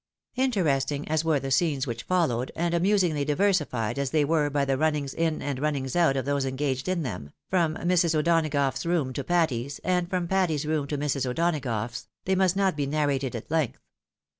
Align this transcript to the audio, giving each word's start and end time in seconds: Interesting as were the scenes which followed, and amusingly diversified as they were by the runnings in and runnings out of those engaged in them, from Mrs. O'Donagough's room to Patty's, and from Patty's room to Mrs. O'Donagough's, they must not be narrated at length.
Interesting 0.35 1.07
as 1.07 1.23
were 1.23 1.39
the 1.39 1.51
scenes 1.51 1.85
which 1.85 2.01
followed, 2.01 2.51
and 2.55 2.73
amusingly 2.73 3.23
diversified 3.23 3.99
as 3.99 4.09
they 4.09 4.25
were 4.25 4.49
by 4.49 4.65
the 4.65 4.75
runnings 4.75 5.13
in 5.13 5.43
and 5.43 5.59
runnings 5.59 5.95
out 5.95 6.17
of 6.17 6.25
those 6.25 6.43
engaged 6.43 6.87
in 6.89 7.03
them, 7.03 7.33
from 7.51 7.75
Mrs. 7.75 8.15
O'Donagough's 8.15 8.83
room 8.87 9.13
to 9.13 9.23
Patty's, 9.23 9.77
and 9.83 10.09
from 10.09 10.27
Patty's 10.27 10.65
room 10.65 10.87
to 10.87 10.97
Mrs. 10.97 11.27
O'Donagough's, 11.29 12.07
they 12.25 12.33
must 12.33 12.55
not 12.55 12.75
be 12.75 12.87
narrated 12.87 13.35
at 13.35 13.51
length. 13.51 13.83